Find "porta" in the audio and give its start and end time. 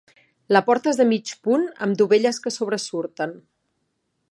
0.69-0.89